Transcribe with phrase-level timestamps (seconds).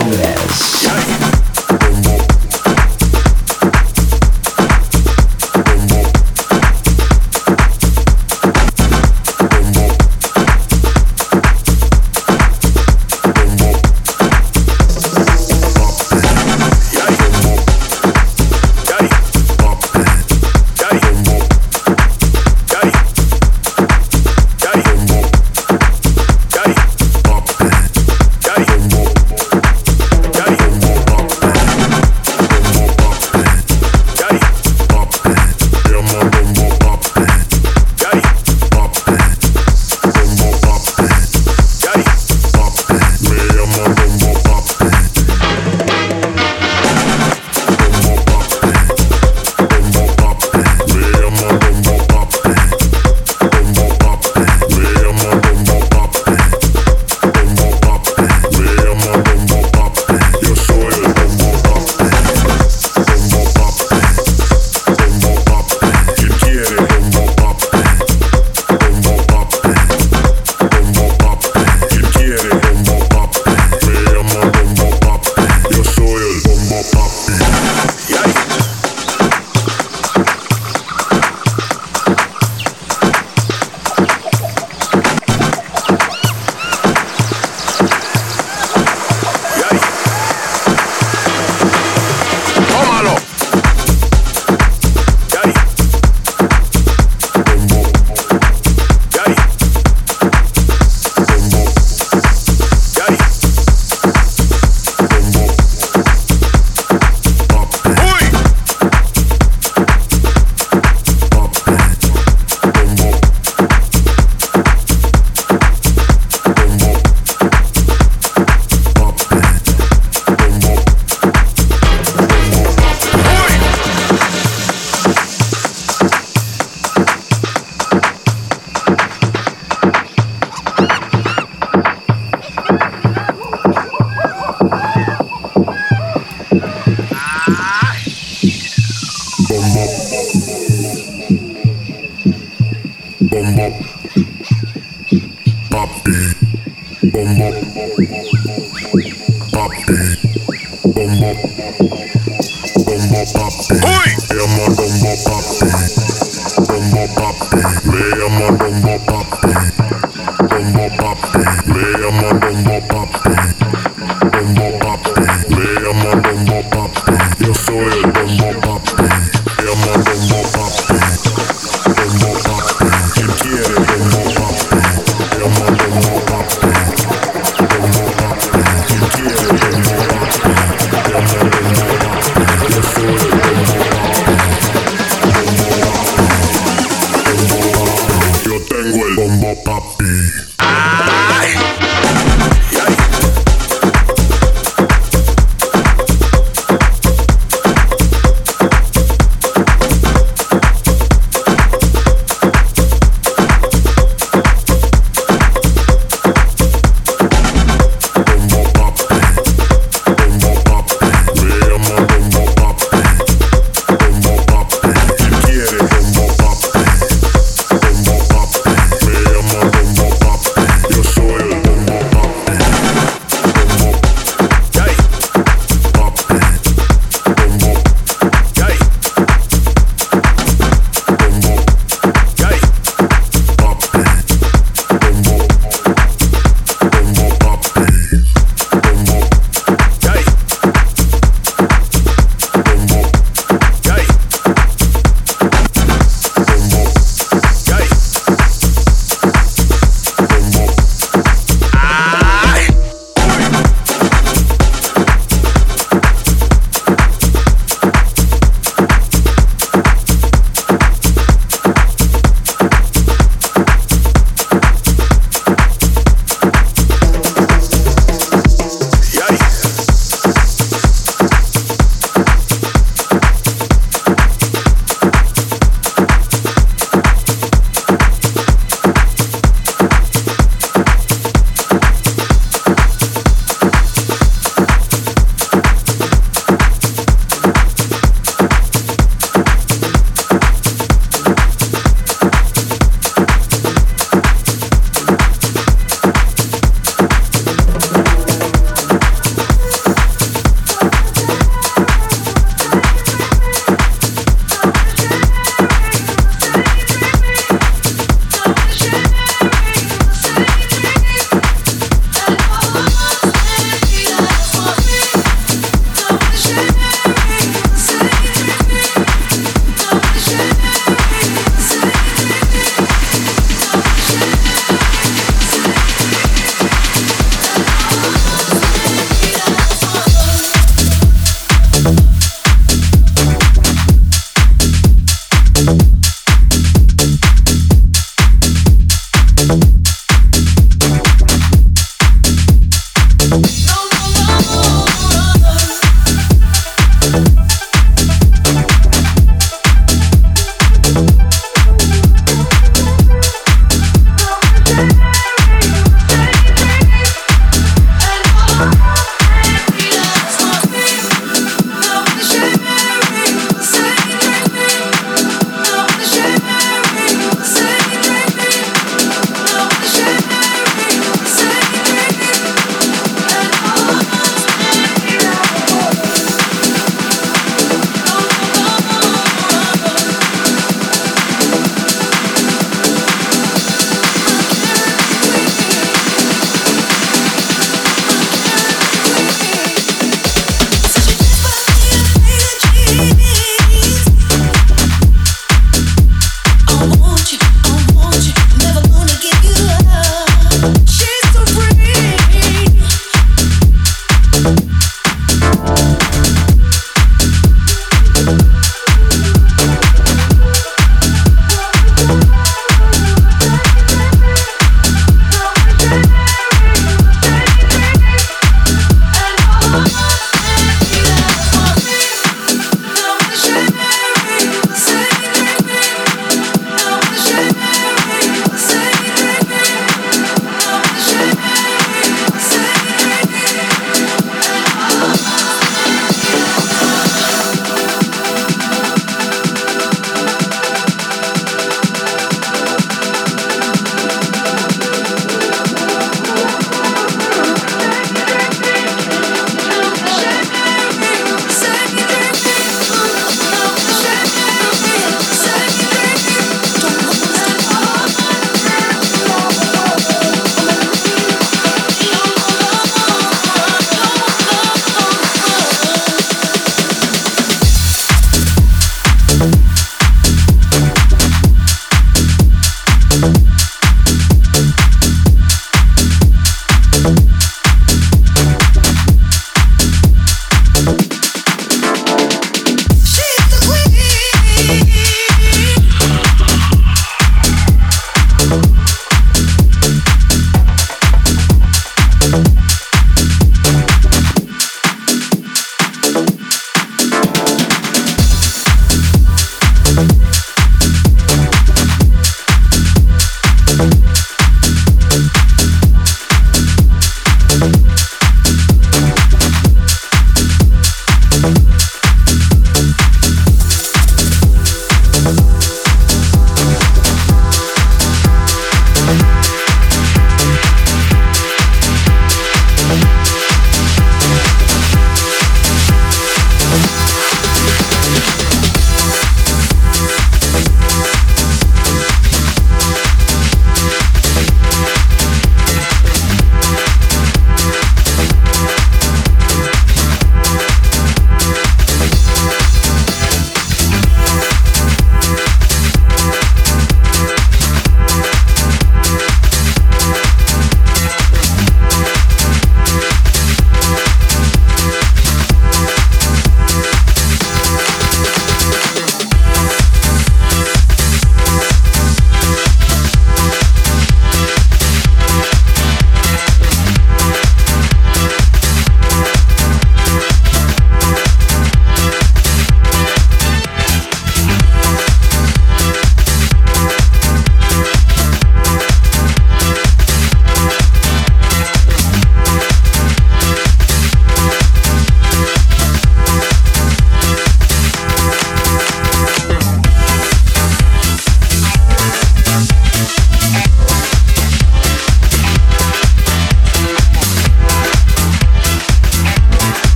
[0.00, 2.03] known as.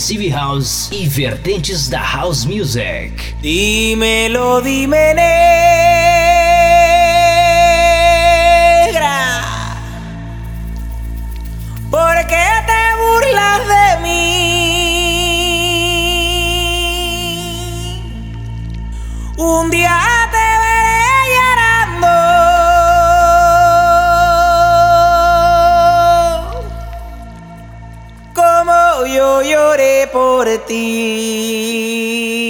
[0.00, 3.34] Progressive House e vertentes da House Music.
[3.42, 5.12] Dímelo, dime
[30.12, 32.49] por ti.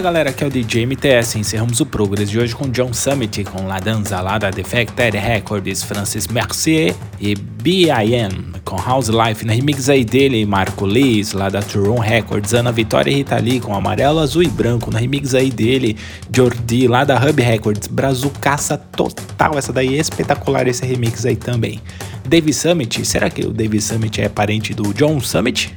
[0.00, 1.38] Fala galera, aqui é o DJ MTS.
[1.38, 5.82] Encerramos o Progress de hoje com John Summit, com La Danza lá da Defected Records,
[5.82, 8.54] Francis Mercier e B.I.N.
[8.64, 9.44] com House Life.
[9.44, 13.60] Na remix aí dele, Marco Lees, lá da Turon Records, Ana Vitória e Rita Lee
[13.60, 14.90] com Amarelo, Azul e Branco.
[14.90, 15.94] Na remix aí dele,
[16.34, 19.58] Jordi, lá da Hub Records, Brazucaça total.
[19.58, 21.78] Essa daí é espetacular, esse remix aí também.
[22.26, 25.74] Dave Summit, será que o Dave Summit é parente do John Summit?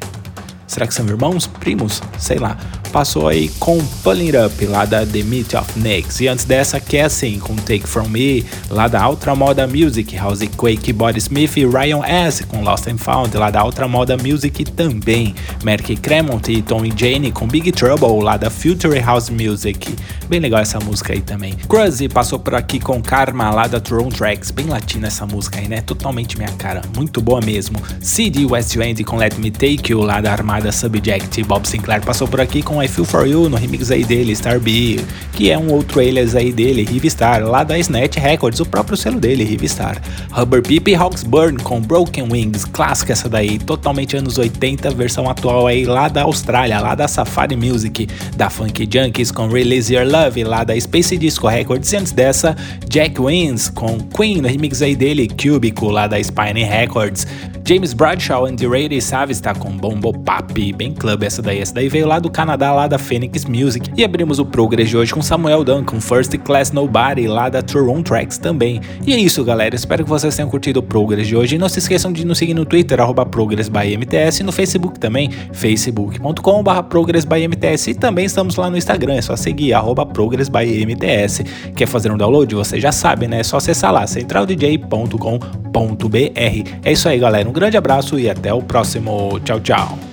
[0.66, 1.46] Será que são irmãos?
[1.46, 2.02] Primos?
[2.18, 2.58] Sei lá
[2.94, 6.20] passou aí com Pulling Up, lá da The Meat of Nicks.
[6.20, 10.94] E antes dessa, Cassie com Take From Me, lá da Ultra Moda Music, House Quake,
[10.94, 12.44] Body Smith e Ryan S.
[12.44, 15.34] com Lost and Found, lá da Ultra Moda Music também.
[15.64, 19.96] Merck Cremont e Tom e Jane com Big Trouble, lá da Future House Music.
[20.30, 21.54] Bem legal essa música aí também.
[21.68, 24.52] Cruzzy passou por aqui com Karma, lá da Throne Tracks.
[24.52, 25.82] Bem latina essa música aí, né?
[25.82, 26.84] Totalmente minha cara.
[26.96, 27.80] Muito boa mesmo.
[28.00, 31.42] CD West End com Let Me Take You, lá da Armada Subject.
[31.44, 34.60] Bob Sinclair passou por aqui com I Feel For You no remix aí dele, Star
[34.60, 35.00] B,
[35.34, 39.20] que é um outro alias aí dele, Rivistar, lá da Snatch Records, o próprio selo
[39.20, 40.02] dele, Rivistar.
[40.32, 45.68] Rubber Peep e Hawksburn com Broken Wings, clássica essa daí, totalmente anos 80, versão atual
[45.68, 50.44] aí lá da Austrália, lá da Safari Music, da Funky Junkies com Release Your Love,
[50.44, 52.56] lá da Space Disco Records, e antes dessa,
[52.90, 57.26] Jack Wins com Queen no remix aí dele, Cubico, lá da Spine Records.
[57.66, 61.62] James Bradshaw and the Rady Savage está com Bombo Pop, bem club essa daí.
[61.62, 63.90] Essa daí veio lá do Canadá, lá da Phoenix Music.
[63.96, 68.02] E abrimos o Progress de hoje com Samuel Duncan, First Class Nobody, lá da Turon
[68.02, 68.82] Tracks também.
[69.06, 69.76] E é isso, galera.
[69.76, 71.56] Espero que vocês tenham curtido o Progress de hoje.
[71.56, 73.00] E não se esqueçam de nos seguir no Twitter,
[73.30, 77.88] ProgressByMTS, e no Facebook também, facebook.com.br ProgressByMTS.
[77.88, 79.74] E também estamos lá no Instagram, é só seguir,
[80.14, 81.44] ProgressByMTS.
[81.76, 82.54] Quer fazer um download?
[82.56, 83.40] Você já sabe, né?
[83.40, 86.70] É só acessar lá, centraldj.com.br.
[86.84, 87.48] É isso aí, galera.
[87.48, 89.40] Um grande abraço e até o próximo.
[89.44, 90.13] Tchau, tchau.